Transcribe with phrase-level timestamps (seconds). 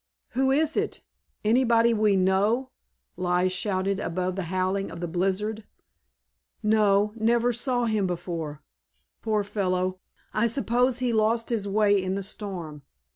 [0.29, 1.03] "Who is it?
[1.45, 2.71] Anybody we know?"
[3.17, 5.63] Lige shouted above the howling of the blizzard.
[6.63, 8.63] "No, never saw him before.
[9.21, 9.99] Poor fellow,
[10.33, 12.81] I suppose he lost his way in the storm."